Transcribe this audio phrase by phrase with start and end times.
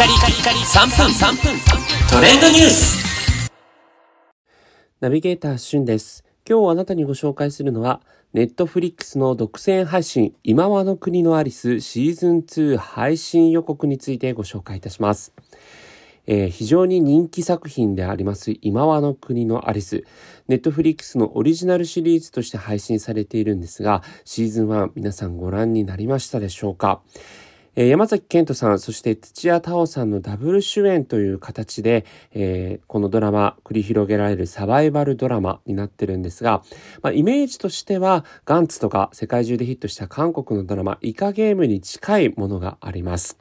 [0.00, 1.60] カリカリカリ3分3分
[2.10, 3.50] トレンドニュース
[4.98, 6.24] ナビゲーターしゅんです。
[6.48, 8.00] 今日あなたにご紹介するのは、
[8.32, 15.34] ネットフリックスの独占配信、今和の国のアリスシーズン2配信予告についてご紹介いたします。
[16.26, 20.04] えー非常に人気作品であります今和の国のアリス。
[20.48, 27.02] ネットフリックスのオリジナルシリーズとして配信されているんですが、シーズン1皆さんご覧になりましたでしょうか？
[27.76, 36.62] えー山崎賢人さん、そして土屋太鳳さんのダブル主演という形で、えーこのドラマ繰り広げられるサバイバルドラマになってるんですが、
[37.02, 43.38] まあ、イメージとしてはガンツとか世界中でヒットした韓国のドラマイカゲームに近いものがあります。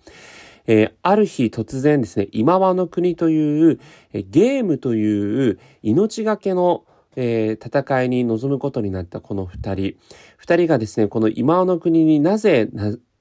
[0.68, 3.80] えーある日突然ですね、今和の国という、
[4.14, 6.84] えゲームという命がけの
[7.16, 9.96] えー戦いに臨むことになったこの二人。
[10.38, 12.70] 二人がですね、この今和の国になぜ、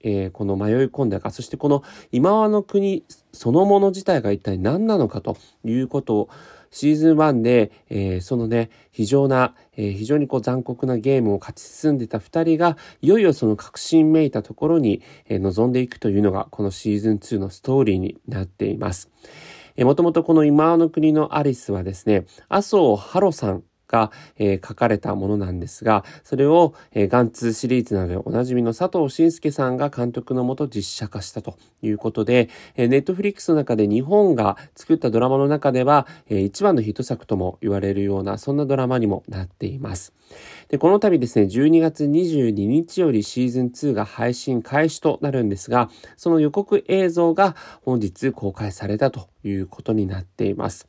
[0.02, 1.82] えーこの迷い込んだか、そしてこの
[2.12, 6.28] 今和の国そのもの自体が一体何なのかということを
[6.70, 19.10] シーズン1で、えーそのね、非常な、えー非常にこう残酷なゲームを勝ち進んでた二人が、いよいよその確信めいたところに、えー臨んでいくというのが、このシーズン2のストーリーになっています。
[19.78, 40.12] もともとこの今の国のアリスはですね、麻生ハロさんが、えー書かれたものなんですが、それを、えーガンツシリーズなどでおなじみの佐藤慎介さんが監督のもと実写化したということで、えーネットフリックスの中で日本が作ったドラマの中では、えー一番のヒット作とも言われるような、そんなドラマにもなっています。
[40.68, 50.86] で、この度ですね、12月22日よりシーズン2が配信開始となるんですが、その予告映像が本日公開されたということになっています。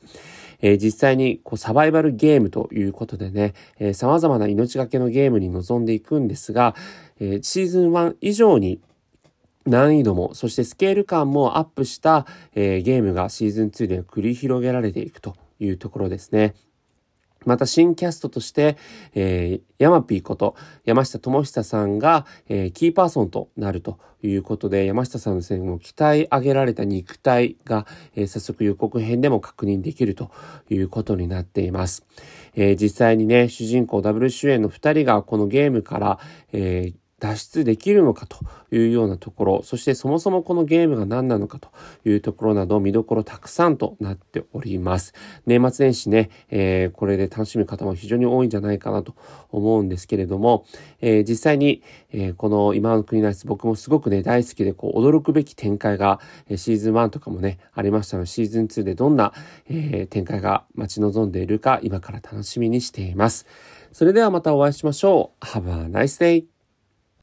[0.60, 6.74] えー実際にこうサバイバルゲームということでね、えー様々な命がけのゲームに臨んでいくんですが、
[7.18, 8.80] えーシーズン1以上に
[9.66, 16.54] 難易度も、そしてスケール感もアップした、えーゲームがシーズン2で繰り広げられていくというところですね。
[17.46, 18.76] また新キャストとして、
[19.14, 30.30] えー、ヤマピーこと山下智久さんが、えーキーパーソンとなるということで、山下さんのですね、もう鍛え上げられた肉体が、えー早速予告編でも確認できると
[30.68, 32.04] いうことになっています。
[32.54, 36.18] えー実際にね、主人公ダブル主演の二人がこのゲームから、
[36.52, 38.38] えー脱出できるのかと
[38.74, 41.68] いうようなところ、そしてそもそもこのゲームが何なのかと
[42.04, 45.14] いうところなど見どころたくさんとなっております。
[45.46, 49.14] 年末年始ね、えーこれで楽しむ方も非常に多いんじゃないかなと
[49.50, 50.64] 思うんですけれども、
[51.00, 51.82] えー実際に、
[52.12, 59.32] えーこの今の国のやつ僕もすごくね、大好きでこう驚くべき展開が、えーシーズン1とかもね、ありましたので、シーズン2でどんな、
[59.68, 63.46] えー展開が待ち望んでいるか今から楽しみにしています。
[63.92, 65.44] それではまたお会いしましょう。
[65.44, 66.59] Have a nice day!